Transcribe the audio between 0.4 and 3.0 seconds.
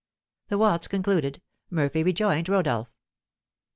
The waltz concluded, Murphy rejoined Rodolph.